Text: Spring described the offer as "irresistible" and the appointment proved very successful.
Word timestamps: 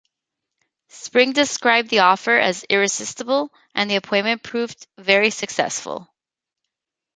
Spring 0.89 1.31
described 1.31 1.91
the 1.91 1.99
offer 1.99 2.35
as 2.35 2.65
"irresistible" 2.71 3.53
and 3.75 3.87
the 3.87 3.97
appointment 3.97 4.41
proved 4.41 4.87
very 4.97 5.29
successful. 5.29 6.11